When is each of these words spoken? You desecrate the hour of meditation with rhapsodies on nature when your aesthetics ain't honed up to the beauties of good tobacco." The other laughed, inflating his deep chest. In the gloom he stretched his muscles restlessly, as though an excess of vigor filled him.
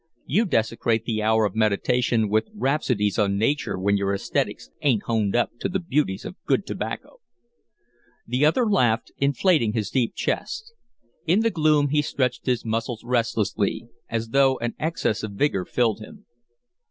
You 0.25 0.45
desecrate 0.45 1.05
the 1.05 1.21
hour 1.21 1.45
of 1.45 1.53
meditation 1.53 2.27
with 2.27 2.49
rhapsodies 2.55 3.19
on 3.19 3.37
nature 3.37 3.77
when 3.77 3.97
your 3.97 4.15
aesthetics 4.15 4.71
ain't 4.81 5.03
honed 5.03 5.35
up 5.35 5.51
to 5.59 5.69
the 5.69 5.77
beauties 5.79 6.25
of 6.25 6.43
good 6.47 6.65
tobacco." 6.65 7.19
The 8.25 8.43
other 8.43 8.65
laughed, 8.67 9.11
inflating 9.19 9.73
his 9.73 9.91
deep 9.91 10.15
chest. 10.15 10.73
In 11.27 11.41
the 11.41 11.51
gloom 11.51 11.89
he 11.89 12.01
stretched 12.01 12.47
his 12.47 12.65
muscles 12.65 13.03
restlessly, 13.03 13.89
as 14.09 14.29
though 14.29 14.57
an 14.57 14.73
excess 14.79 15.21
of 15.21 15.33
vigor 15.33 15.65
filled 15.65 15.99
him. 15.99 16.25